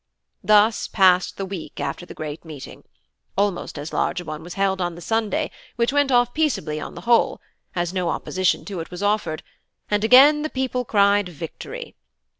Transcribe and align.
Thus 0.43 0.87
passed 0.87 1.37
the 1.37 1.45
week 1.45 1.79
after 1.79 2.07
the 2.07 2.15
great 2.15 2.43
meeting; 2.43 2.85
almost 3.37 3.77
as 3.77 3.93
large 3.93 4.19
a 4.19 4.25
one 4.25 4.41
was 4.41 4.55
held 4.55 4.81
on 4.81 4.95
the 4.95 4.99
Sunday, 4.99 5.51
which 5.75 5.93
went 5.93 6.11
off 6.11 6.33
peaceably 6.33 6.79
on 6.79 6.95
the 6.95 7.01
whole, 7.01 7.39
as 7.75 7.93
no 7.93 8.09
opposition 8.09 8.65
to 8.65 8.79
it 8.79 8.89
was 8.89 9.03
offered, 9.03 9.43
and 9.91 10.03
again 10.03 10.41
the 10.41 10.49
people 10.49 10.85
cried 10.85 11.29
'victory.' 11.29 11.95